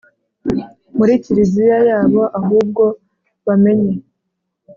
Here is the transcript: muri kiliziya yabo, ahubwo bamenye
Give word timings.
muri 0.97 1.13
kiliziya 1.23 1.79
yabo, 1.89 2.21
ahubwo 2.39 2.83
bamenye 3.45 3.93